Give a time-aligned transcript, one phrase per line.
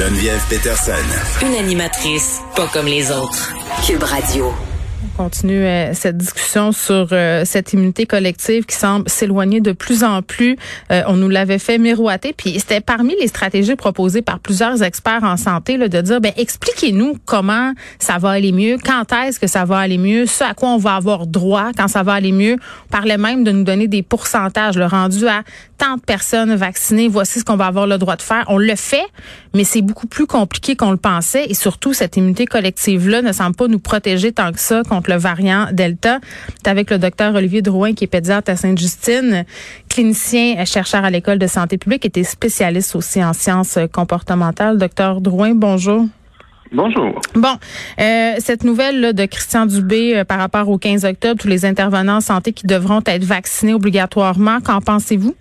[0.00, 0.92] Geneviève Peterson.
[1.42, 3.52] Une animatrice pas comme les autres.
[3.86, 4.50] Cube Radio
[5.20, 10.22] continue euh, cette discussion sur euh, cette immunité collective qui semble s'éloigner de plus en
[10.22, 10.56] plus.
[10.90, 15.22] Euh, on nous l'avait fait miroiter, puis c'était parmi les stratégies proposées par plusieurs experts
[15.22, 19.46] en santé là, de dire, ben expliquez-nous comment ça va aller mieux, quand est-ce que
[19.46, 22.32] ça va aller mieux, ce à quoi on va avoir droit quand ça va aller
[22.32, 22.56] mieux.
[22.86, 25.42] On parlait même de nous donner des pourcentages, le rendu à
[25.80, 28.44] tant de personnes vaccinées, voici ce qu'on va avoir le droit de faire.
[28.48, 29.06] On le fait,
[29.54, 33.56] mais c'est beaucoup plus compliqué qu'on le pensait et surtout cette immunité collective-là ne semble
[33.56, 36.20] pas nous protéger tant que ça contre le variant Delta.
[36.62, 39.46] C'est avec le docteur Olivier Drouin, qui est pédiatre à Sainte-Justine,
[39.88, 44.76] clinicien, chercheur à l'École de santé publique, était spécialiste aussi en sciences comportementales.
[44.76, 46.04] Docteur Drouin, bonjour.
[46.72, 47.20] Bonjour.
[47.34, 47.56] Bon,
[48.00, 52.16] euh, cette nouvelle de Christian Dubé euh, par rapport au 15 octobre, tous les intervenants
[52.16, 55.34] en santé qui devront être vaccinés obligatoirement, qu'en pensez-vous?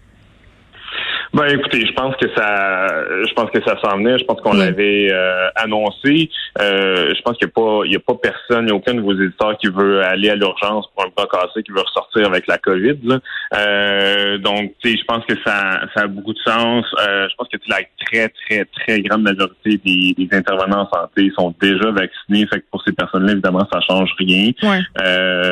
[1.31, 2.87] Ben écoutez, je pense que ça,
[3.23, 4.17] je pense que ça s'en venait.
[4.17, 6.29] Je pense qu'on l'avait euh, annoncé.
[6.59, 8.75] Euh, je pense qu'il n'y a pas, il y a pas personne, il n'y a
[8.75, 11.81] aucun de vos éditeurs qui veut aller à l'urgence pour un bras cassé, qui veut
[11.81, 12.97] ressortir avec la COVID.
[13.03, 13.19] Là.
[13.55, 16.85] Euh, donc, tu sais, je pense que ça, ça a beaucoup de sens.
[16.97, 17.77] je pense que la
[18.07, 22.47] très, très, très grande majorité des, des, intervenants en santé sont déjà vaccinés.
[22.51, 24.49] Fait que pour ces personnes-là, évidemment, ça change rien.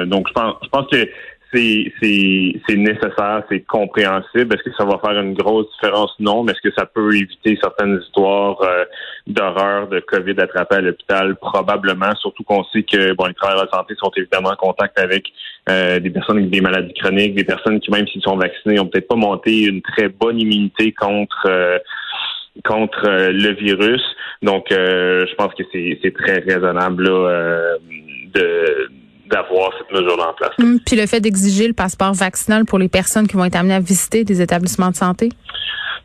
[0.06, 1.08] donc, je pense, je pense que
[1.54, 4.54] c'est nécessaire, c'est compréhensible.
[4.54, 6.14] Est-ce que ça va faire une grosse différence?
[6.20, 8.86] Non, mais est-ce que ça peut éviter certaines histoires euh,
[9.28, 11.36] d'horreur de COVID attrapé à l'hôpital?
[11.38, 15.26] Probablement, surtout qu'on sait que bon, les travailleurs de santé sont évidemment en contact avec
[15.70, 18.88] euh, des personnes avec des maladies chroniques, des personnes qui, même s'ils sont vaccinés, ont
[18.88, 21.78] peut-être pas monté une très bonne immunité contre euh,
[22.66, 24.02] contre le virus.
[24.42, 27.04] Donc, je pense que c'est très raisonnable
[28.34, 28.90] de
[29.30, 30.52] d'avoir cette mesure en place.
[30.60, 33.76] Hum, puis le fait d'exiger le passeport vaccinal pour les personnes qui vont être amenées
[33.76, 35.30] à visiter des établissements de santé?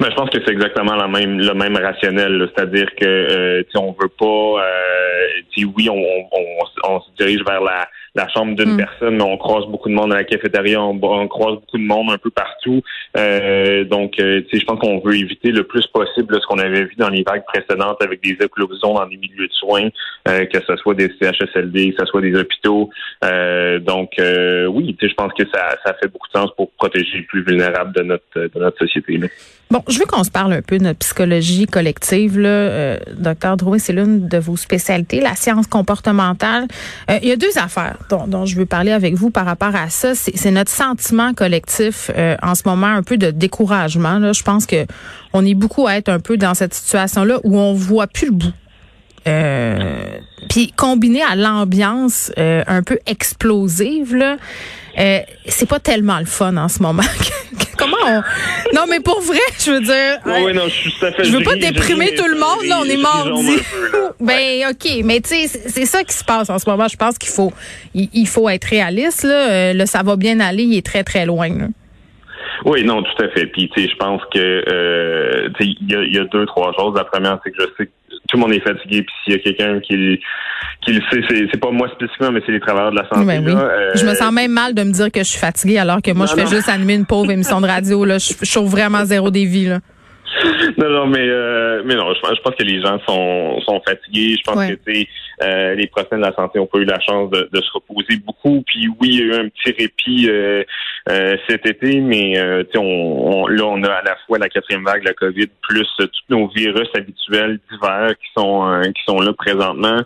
[0.00, 3.92] Ben, je pense que c'est exactement la même, le même rationnel, c'est-à-dire que euh, on
[3.92, 8.76] veut pas, euh, oui, on, on, on, se dirige vers la la chambre d'une mm.
[8.76, 12.10] personne, mais on croise beaucoup de monde à la cafétéria, on, croise beaucoup de monde
[12.10, 12.82] un peu partout.
[13.16, 16.94] Euh, donc, euh, je pense qu'on veut éviter le plus possible ce qu'on avait vu
[16.98, 19.88] dans les vagues précédentes avec des éclosions dans des milieux de soins,
[20.28, 22.90] euh, que ce soit des CHSLD, que ce soit des hôpitaux.
[23.24, 27.22] Euh, donc, oui, je pense que ça, ça fait beaucoup de sens pour protéger les
[27.22, 29.16] plus vulnérables de notre, de notre société.
[29.16, 29.28] Là.
[29.70, 32.38] Bon, je veux qu'on se parle un peu de notre psychologie collective.
[32.38, 32.98] Là.
[33.14, 36.66] Docteur Drouin, c'est l'une de vos spécialités, la science comportementale.
[37.22, 40.14] il y a deux affaires dont, je veux parler avec vous par rapport à ça,
[40.14, 44.18] c'est notre sentiment collectif euh, en ce moment, un peu de découragement.
[44.18, 44.32] Là.
[44.32, 44.86] Je pense que
[45.32, 48.32] on est beaucoup à être un peu dans cette situation-là où on voit plus le
[48.32, 48.52] bout.
[49.28, 50.18] Euh,
[50.48, 54.36] puis combiné à l'ambiance euh, un peu explosive, là,
[54.98, 57.02] euh, c'est pas tellement le fun en ce moment.
[57.76, 58.22] Comment on...
[58.74, 60.18] Non, mais pour vrai, je veux dire.
[60.26, 61.24] Oui, non, je suis tout à fait.
[61.24, 63.58] Je veux pas déprimer tout le monde, là, on est mardi.
[64.20, 66.88] ben, OK, mais tu sais, c'est ça qui se passe en ce moment.
[66.88, 67.52] Je pense qu'il faut,
[67.94, 69.72] il, faut être réaliste, là.
[69.72, 71.48] Le ça va bien aller, il est très, très loin,
[72.64, 73.46] Oui, non, tout à fait.
[73.46, 76.94] Puis, tu sais, je pense que, euh, il y a, deux, trois choses.
[76.96, 77.92] La première, c'est que je sais que
[78.32, 79.02] tout le monde est fatigué.
[79.02, 80.18] Puis s'il y a quelqu'un qui,
[80.84, 83.26] qui le sait, c'est pas moi spécifiquement, mais c'est les travailleurs de la santé.
[83.26, 86.00] Ben euh, je me sens même mal de me dire que je suis fatiguée alors
[86.00, 88.04] que moi, je fais juste animer une pauvre émission de radio.
[88.04, 88.18] Là.
[88.18, 89.66] Je, je trouve vraiment zéro dévi.
[89.66, 89.80] Là.
[90.78, 94.36] non, non, mais euh, mais non, je, je, pense que les gens sont, sont fatigués.
[94.38, 94.76] Je pense que
[95.42, 98.16] euh, les professionnels de la santé ont pas eu la chance de, de, se reposer
[98.24, 98.62] beaucoup.
[98.66, 100.62] Puis oui, il y a eu un petit répit euh,
[101.08, 104.84] euh cet été, mais euh, on, on, là, on a à la fois la quatrième
[104.84, 109.98] vague, la COVID, plus tous nos virus habituels d'hiver qui sont qui sont là présentement.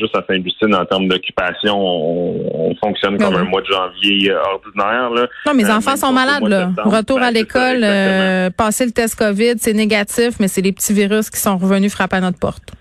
[0.00, 5.10] juste à Saint-Justine, en termes d'occupation, on, fonctionne comme un mois de janvier ordinaire.
[5.10, 5.28] Là.
[5.46, 6.46] Non, mes enfants sont malades.
[6.46, 6.70] Là.
[6.84, 11.30] Retour à ben, l'école, passer le test COVID, c'est négatif, mais c'est les petits virus
[11.30, 12.72] qui sont revenus frapper à notre porte.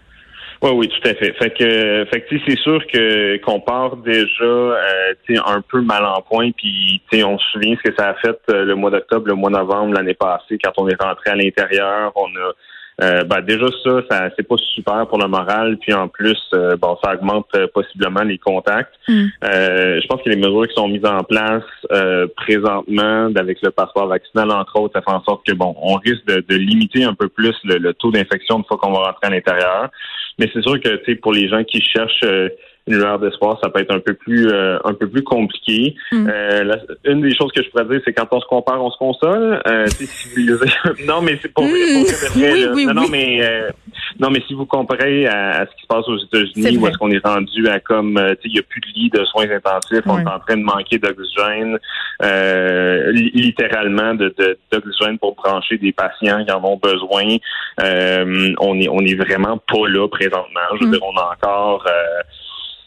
[0.64, 1.34] Oui, oui, tout à fait.
[1.34, 5.14] Fait que, fait que c'est sûr que qu'on part déjà euh,
[5.46, 8.64] un peu mal en point, puis on se souvient ce que ça a fait euh,
[8.64, 12.14] le mois d'octobre, le mois de novembre l'année passée, quand on est rentré à l'intérieur,
[12.16, 12.54] on a
[13.02, 16.76] euh, ben, déjà ça, ça c'est pas super pour le moral, puis en plus, euh,
[16.78, 18.94] bon, ça augmente euh, possiblement les contacts.
[19.08, 19.26] Mm.
[19.42, 21.64] je pense que les mesures qui sont mises en place
[22.38, 26.26] présentement, avec le passeport vaccinal entre autres, ça fait en sorte que bon, on risque
[26.26, 29.90] de, limiter un peu plus le, taux d'infection une fois qu'on va rentrer à l'intérieur.
[30.40, 32.26] Mais c'est sûr que tu sais, pour les gens qui cherchent
[32.88, 35.96] une lueur d'espoir, ça peut être un peu plus euh, un peu plus compliqué.
[36.12, 36.28] Mm.
[36.30, 36.76] Euh,
[37.06, 39.62] une des choses que je pourrais dire, c'est quand on se compare, on se console.
[39.68, 39.86] Euh,
[41.08, 43.70] non, mais c'est pour, vrai, non, non, mais euh,
[44.20, 47.12] non, mais si vous comparez à, ce qui se passe aux États-Unis, où est-ce qu'on
[47.12, 50.20] est rendu à comme, euh, il n'y a plus de lits de soins intensifs, on
[50.20, 51.78] est en train de manquer d'oxygène,
[52.22, 54.34] euh, littéralement de,
[54.72, 57.38] d'oxygène pour brancher des patients qui en ont besoin.
[57.82, 60.60] Euh, on est on est vraiment pas là présentement.
[60.76, 60.92] Je veux mm.
[60.92, 61.86] dire, on a encore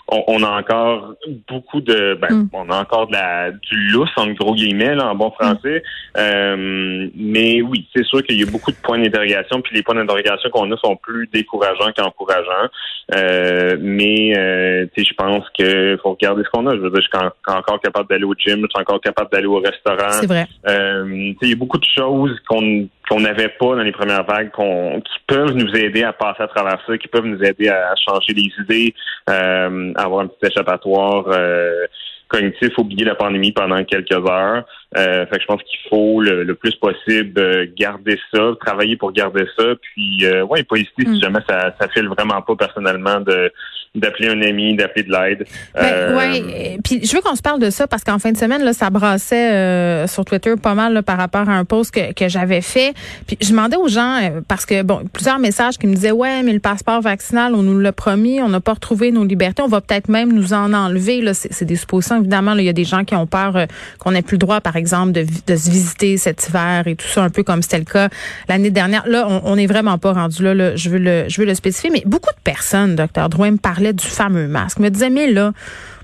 [0.09, 1.15] on, a encore
[1.49, 2.49] beaucoup de ben, mm.
[2.53, 5.83] on a encore de la du lousse en gros guillemets en bon français
[6.15, 6.19] mm.
[6.19, 9.95] euh, mais oui c'est sûr qu'il y a beaucoup de points d'interrogation puis les points
[9.97, 12.69] d'interrogation qu'on a sont plus décourageants qu'encourageants
[13.15, 17.19] euh, mais euh, je pense qu'il faut regarder ce qu'on a je veux dire je
[17.19, 20.47] suis encore capable d'aller au gym je suis encore capable d'aller au restaurant c'est vrai
[20.69, 24.51] euh, il y a beaucoup de choses qu'on qu'on n'avait pas dans les premières vagues,
[24.51, 27.95] qu'on, qui peuvent nous aider à passer à travers ça, qui peuvent nous aider à,
[27.97, 28.95] changer les idées,
[29.31, 31.87] euh, avoir un petit échappatoire euh,
[32.29, 34.65] cognitif, oublier la pandémie pendant quelques heures.
[34.97, 39.13] Euh, fait que je pense qu'il faut le, plus possible euh, garder ça, travailler pour
[39.13, 41.21] garder ça, puis euh, ouais, pas hésiter si mm.
[41.21, 43.53] jamais ça, ça file vraiment pas personnellement de
[43.95, 45.47] d'appeler un ami, d'appeler de l'aide.
[45.75, 48.37] Ben, euh, ouais, puis je veux qu'on se parle de ça parce qu'en fin de
[48.37, 52.13] semaine là, ça brassait euh, sur Twitter pas mal par rapport à un post que,
[52.13, 52.93] que j'avais fait.
[53.27, 56.53] Puis je demandais aux gens parce que bon, plusieurs messages qui me disaient ouais, mais
[56.53, 59.81] le passeport vaccinal, on nous l'a promis, on n'a pas retrouvé nos libertés, on va
[59.81, 63.05] peut-être même nous en enlever là, c'est des suppositions évidemment, il y a des gens
[63.05, 63.67] qui ont peur
[63.99, 67.07] qu'on n'ait plus le droit par exemple de, de, se visiter cet hiver et tout
[67.07, 68.09] ça, un peu comme c'était le cas
[68.49, 69.07] l'année dernière.
[69.07, 72.03] Là, on n'est vraiment pas rendu là, Je veux le, je veux le spécifier, mais
[72.07, 75.53] beaucoup de personnes, docteur Drouin, me parlaient du fameux masque, me disaient, mais là,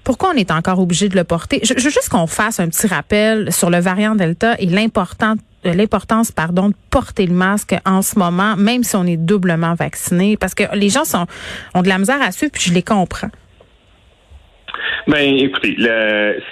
[0.05, 1.61] pourquoi on est encore obligé de le porter?
[1.63, 5.35] Je, veux juste qu'on fasse un petit rappel sur le variant Delta et l'important
[5.65, 10.37] l'importance pardon de porter le masque en ce moment même si on est doublement vacciné
[10.37, 11.27] parce que les gens sont
[11.75, 13.31] ont de la misère à suivre puis je les comprends.
[15.07, 15.77] Ben, écoutez,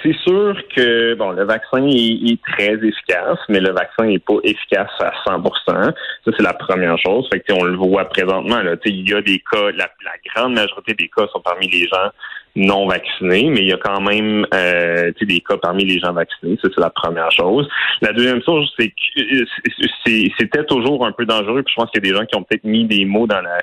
[0.03, 4.91] c'est sûr que bon, le vaccin est, très efficace, mais le vaccin n'est pas efficace
[4.99, 5.93] à 100% Ça,
[6.25, 7.27] c'est la première chose.
[7.31, 8.61] Fait que on le voit présentement.
[8.61, 9.89] Là, il y a des cas, la,
[10.35, 12.09] grande majorité des cas sont parmi les gens
[12.55, 16.57] non vaccinés, mais il y a quand même euh, des cas parmi les gens vaccinés.
[16.61, 17.67] Ça, c'est la première chose.
[18.01, 21.63] La deuxième chose, c'est que c'était toujours un peu dangereux.
[21.63, 23.41] Puis je pense qu'il y a des gens qui ont peut-être mis des mots dans
[23.41, 23.59] la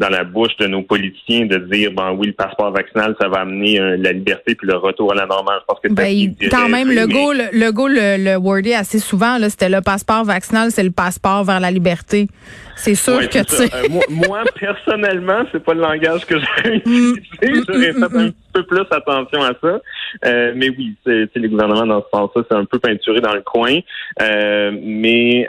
[0.00, 3.40] dans la bouche de nos politiciens de dire ben oui le passeport vaccinal ça va
[3.40, 5.58] amener euh, la liberté puis le retour à la normale.
[5.60, 9.36] Je pense que ben, quand même le go le, go le, le wordé assez souvent
[9.36, 12.28] là c'était le passeport vaccinal c'est le passeport vers la liberté.
[12.76, 17.16] C'est sûr que tu euh, moi, moi, personnellement c'est pas le langage que j'ai mm.
[17.16, 19.80] utilisé j'aurais fait un peu plus attention à ça.
[20.24, 23.42] Euh, mais oui c'est les gouvernements dans ce sens-là c'est un peu peinturé dans le
[23.42, 23.78] coin.
[24.20, 25.46] Mais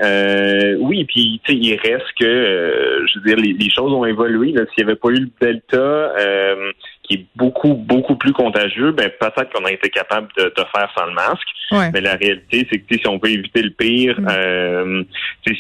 [0.80, 4.92] oui puis il reste que je veux dire les, les choses ont évolué s'il n'y
[4.92, 6.72] avait pas eu le Delta, euh,
[7.12, 10.90] qui est beaucoup, beaucoup plus contagieux, ben peut-être qu'on a été capable de, de, faire
[10.98, 11.48] sans le masque.
[11.94, 14.28] Mais la réalité, c'est que si on peut éviter le pire, mm.
[14.30, 15.04] euh,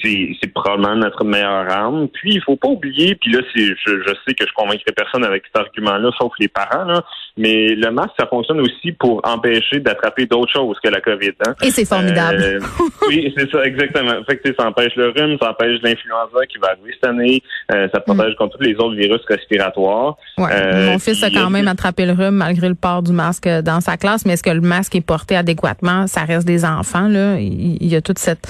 [0.04, 2.08] c'est probablement notre meilleure arme.
[2.10, 5.44] Puis il faut pas oublier, puis là, je, je sais que je convaincrai personne avec
[5.46, 7.02] cet argument-là, sauf les parents, là,
[7.38, 11.32] mais le masque, ça fonctionne aussi pour empêcher d'attraper d'autres choses que la COVID.
[11.46, 11.56] Hein.
[11.64, 12.42] Et c'est formidable.
[12.42, 12.60] Euh,
[13.08, 14.14] oui, c'est ça, exactement.
[14.28, 17.42] Fait que ça empêche le rhume, ça empêche l'influenza qui va arriver cette année,
[17.74, 18.36] euh, ça protège mm.
[18.36, 20.16] contre tous les autres virus respiratoires.
[20.38, 23.98] Mon fils a quand même attrapé le rhume malgré le port du masque dans sa
[23.98, 26.08] classe, mais est-ce que le masque est porté adéquatement?
[26.08, 27.38] Ça reste des enfants, là.
[27.40, 28.48] Il y a toute cette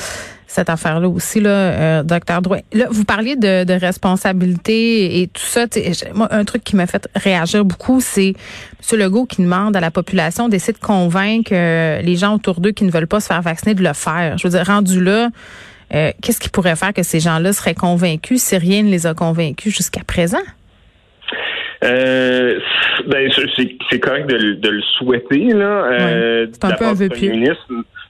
[0.52, 2.60] cette affaire-là aussi, là, euh, docteur Drouin.
[2.74, 5.66] Là, vous parliez de, de responsabilité et tout ça.
[6.14, 8.34] Moi, un truc qui m'a fait réagir beaucoup, c'est
[8.92, 9.00] M.
[9.00, 12.84] Legault qui demande à la population d'essayer de convaincre euh, les gens autour d'eux qui
[12.84, 14.38] ne veulent pas se faire vacciner de le faire.
[14.38, 15.30] Je veux dire, rendu là,
[15.94, 19.14] euh, qu'est-ce qui pourrait faire que ces gens-là seraient convaincus si rien ne les a
[19.14, 20.44] convaincus jusqu'à présent?
[21.84, 22.60] Euh,
[23.08, 23.32] ben,
[23.90, 25.86] c'est correct de, de, le souhaiter là.
[25.92, 27.34] Euh, c'est un peu un vœu pieux.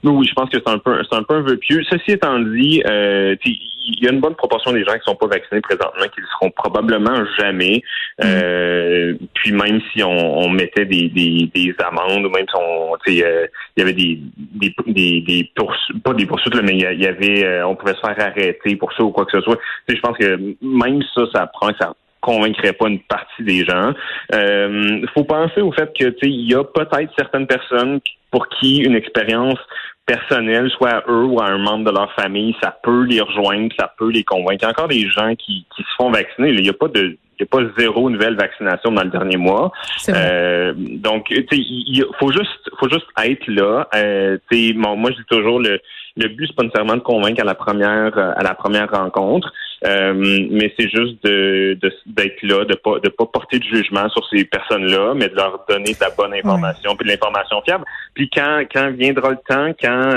[0.03, 1.81] Oui, je pense que c'est un peu c'est un peu un vœu pieux.
[1.89, 5.27] Ceci étant dit, euh, il y a une bonne proportion des gens qui sont pas
[5.27, 7.81] vaccinés présentement, qui le seront probablement jamais.
[8.19, 8.23] Mm.
[8.25, 12.93] Euh, puis même si on, on mettait des, des, des, amendes, ou même si on,
[12.93, 17.01] euh, il y avait des des, des, des poursuites, pas des poursuites, là, mais il
[17.01, 19.57] y avait, euh, on pouvait se faire arrêter pour ça ou quoi que ce soit.
[19.87, 23.93] je pense que même ça, ça prend, ça convaincrait pas une partie des gens.
[24.31, 27.99] Il euh, faut penser au fait que il y a peut-être certaines personnes
[28.31, 29.59] pour qui une expérience
[30.05, 33.71] personnelle, soit à eux ou à un membre de leur famille, ça peut les rejoindre,
[33.79, 34.59] ça peut les convaincre.
[34.61, 36.49] Il y a encore des gens qui, qui se font vacciner.
[36.49, 39.37] Il n'y a pas de il n'y a pas zéro nouvelle vaccination dans le dernier
[39.37, 39.71] mois.
[40.09, 43.87] Euh, donc, il faut juste, faut juste être là.
[43.95, 44.37] Euh,
[44.75, 45.79] moi, je dis toujours le,
[46.17, 49.51] le but c'est pas nécessairement de convaincre à la première, à la première rencontre.
[49.83, 54.45] Mais c'est juste de d'être là, de pas de pas porter de jugement sur ces
[54.45, 57.85] personnes-là, mais de leur donner de la bonne information, puis de l'information fiable.
[58.13, 60.11] Puis quand quand viendra le temps, quand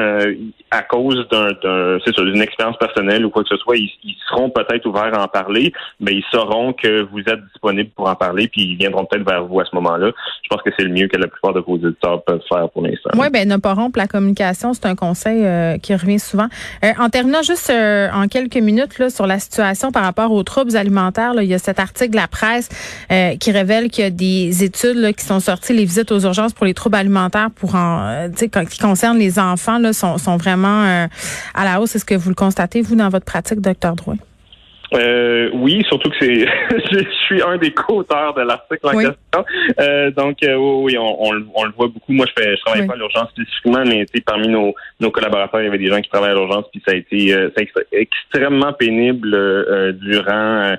[0.71, 3.91] à cause d'un c'est d'une expérience personnelle ou quoi que ce soit, ils,
[4.29, 8.15] seront peut-être ouverts à en parler, mais ils sauront que vous êtes disponible pour en
[8.15, 10.11] parler, puis ils viendront peut-être vers vous à ce moment-là.
[10.43, 12.83] Je pense que c'est le mieux que la plupart de vos auditeurs peuvent faire pour
[12.83, 13.11] l'instant.
[13.17, 16.49] Oui, ben ne pas rompre la communication, c'est un conseil euh, qui revient souvent.
[16.85, 19.54] Euh, en terminant juste euh, en quelques minutes là, sur la situation
[19.93, 22.69] par rapport aux troubles alimentaires, là, il y a cet article de la presse
[23.09, 26.67] qui révèle qu'il y a des études qui sont sorties, les visites aux urgences pour
[26.67, 31.09] les troubles alimentaires pour en, qui concernent les enfants là, sont, sont vraiment
[31.55, 31.97] à la hausse.
[31.97, 34.17] Est-ce que vous le constatez, vous, dans votre pratique, docteur Drouin?
[34.95, 39.45] Euh, oui, surtout que c'est, je suis un des co-auteurs de l'article en question.
[39.81, 42.13] Euh, donc, euh, oui, on, le voit beaucoup.
[42.13, 45.65] Moi, je fais, je travaille pas à l'urgence spécifiquement, mais parmi nos, nos collaborateurs, il
[45.65, 47.87] y avait des gens qui travaillent à l'urgence, puis ça a été, ça a été
[47.93, 49.31] extrêmement pénible
[50.01, 50.77] durant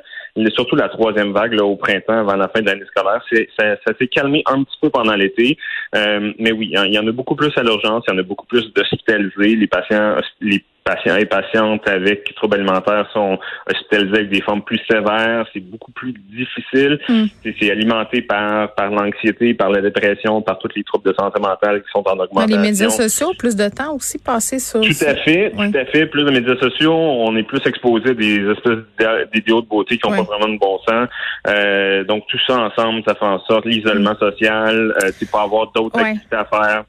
[0.54, 3.24] surtout la troisième vague là, au printemps avant la fin de l'année scolaire.
[3.58, 5.58] Ça, ça s'est calmé un petit peu pendant l'été.
[5.94, 8.46] mais oui, il y en a beaucoup plus à l'urgence, il y en a beaucoup
[8.46, 9.56] plus d'hospitalisés.
[9.56, 14.80] Les patients, les patients et patientes avec troubles alimentaires sont hospitalisés avec des formes plus
[14.90, 15.46] sévères.
[15.52, 17.00] C'est beaucoup plus difficile.
[17.10, 17.26] Mm.
[17.60, 21.82] C'est alimenté par, par l'anxiété, par la dépression, par tous les troubles de santé mentale
[21.82, 22.46] qui sont en augmentation.
[22.56, 24.82] Les médias sociaux, plus de temps aussi passé sur.
[24.82, 26.06] Tout à fait, tout à fait.
[26.06, 28.86] Plus de médias sociaux, on est plus exposé à des espèces
[29.34, 31.08] d'idéaux de beauté qui n'ont pas vraiment de bon sens.
[31.48, 34.20] Euh, donc tout ça ensemble, ça fait en sorte l'isolement mm.
[34.20, 36.86] social, euh, c'est pas avoir d'autres activités à faire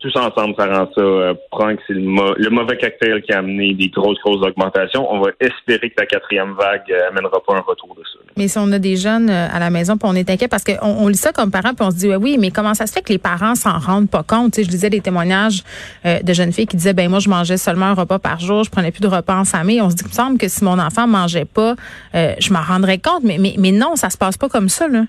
[0.00, 3.88] tous ensemble, ça rend ça euh, que c'est le, mauvais cocktail qui a amené des
[3.88, 5.06] grosses, grosses augmentations.
[5.12, 8.18] On va espérer que la quatrième vague euh, amènera pas un retour de ça.
[8.36, 10.64] Mais si on a des jeunes euh, à la maison, puis on est inquiet parce
[10.64, 12.94] qu'on on lit ça comme parents, puis on se dit oui, mais comment ça se
[12.94, 14.54] fait que les parents s'en rendent pas compte?
[14.54, 15.62] Tu Je lisais des témoignages
[16.06, 18.64] euh, de jeunes filles qui disaient ben moi je mangeais seulement un repas par jour,
[18.64, 19.82] je prenais plus de repas en famille.
[19.82, 21.74] On se dit qu'il me semble que si mon enfant mangeait pas,
[22.14, 23.22] je m'en rendrais compte.
[23.22, 25.02] Mais, mais mais non, ça se passe pas comme ça là.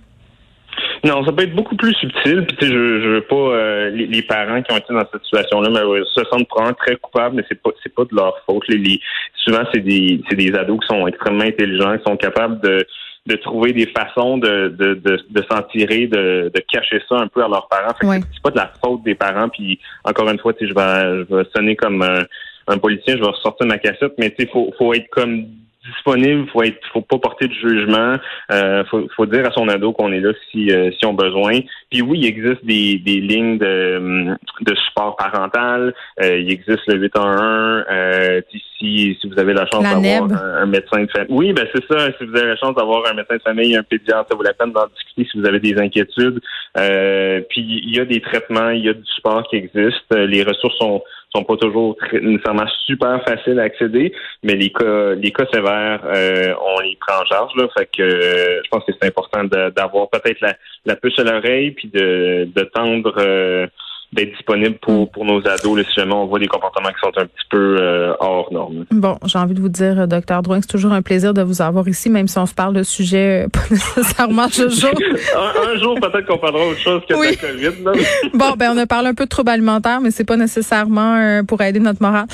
[1.03, 2.45] Non, ça peut être beaucoup plus subtil.
[2.45, 5.23] Puis, tu sais, je, je veux pas euh, les, parents qui ont été dans cette
[5.23, 8.63] situation-là, mais se sentent probablement très coupables, mais c'est pas c'est pas de leur faute.
[8.67, 8.99] Les,
[9.35, 12.85] souvent, c'est des c'est des ados qui sont extrêmement intelligents, qui sont capables de
[13.27, 17.27] de trouver des façons de, de, de, de s'en tirer, de, de cacher ça un
[17.27, 17.93] peu à leurs parents.
[18.01, 19.49] C'est pas de la faute des parents.
[19.49, 22.23] Puis encore une fois, tu sais, je vais, je vais sonner comme un,
[22.67, 25.45] un politicien, je vais ressortir ma cassette, mais tu sais, faut, faut être comme
[25.85, 28.17] disponible, faut être, faut pas porter de jugement,
[28.51, 31.23] euh, faut, faut dire à son ado qu'on est là si euh, si on a
[31.23, 31.59] besoin.
[31.89, 36.99] Puis oui, il existe des, des lignes de, de support parental, euh, il existe le
[36.99, 41.29] 811, euh, si si vous avez la chance d'avoir un, médecin de famille.
[41.29, 42.07] Oui, ben c'est ça.
[42.17, 44.53] Si vous avez la chance d'avoir un médecin de famille, un pédiatre, ça vaut la
[44.53, 46.41] peine d'en discuter si vous avez des inquiétudes.
[46.77, 50.05] Euh, puis il y a des traitements, il y a du support qui existe.
[50.11, 55.31] Les ressources sont sont pas toujours nécessairement super faciles à accéder, mais les cas les
[55.31, 57.51] cas sévères, euh, on les prend en charge.
[57.55, 61.23] Là, fait que euh, je pense que c'est important d'avoir peut-être la, la puce à
[61.23, 63.67] l'oreille puis de, de tendre euh,
[64.13, 65.07] d'être disponible pour, mm.
[65.11, 67.77] pour nos ados là, si jamais on voit des comportements qui sont un petit peu
[67.79, 68.85] euh, hors normes.
[68.91, 71.61] Bon, j'ai envie de vous dire, euh, docteur Drouin, c'est toujours un plaisir de vous
[71.61, 74.91] avoir ici, même si on se parle de sujets euh, pas nécessairement ce jour.
[75.37, 77.37] un, jour, peut-être qu'on parlera autre chose que oui.
[77.41, 78.01] la COVID.
[78.33, 81.61] Bon, ben on a parlé un peu de troubles alimentaires, mais c'est pas nécessairement pour
[81.61, 82.27] aider notre morale.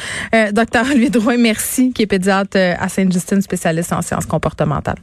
[0.53, 4.97] docteur Olivier Drouin, merci, qui est pédiatre à Sainte-Justine, spécialiste en sciences comportementales.